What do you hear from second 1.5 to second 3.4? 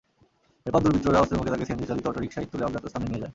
তাঁকে সিএনজিচালিত অটোরিকশায় তুলে অজ্ঞাত স্থানে নিয়ে যায়।